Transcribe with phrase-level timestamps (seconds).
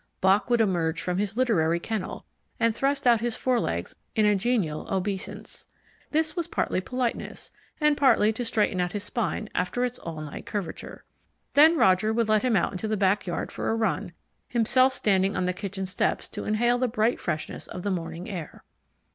[0.19, 2.25] Bock would emerge from his literary kennel,
[2.59, 5.67] and thrust out his forelegs in a genial obeisance.
[6.09, 10.47] This was partly politeness, and partly to straighten out his spine after its all night
[10.47, 11.03] curvature.
[11.53, 14.11] Then Roger would let him out into the back yard for a run,
[14.47, 18.63] himself standing on the kitchen steps to inhale the bright freshness of the morning air.